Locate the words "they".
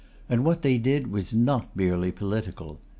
0.63-0.79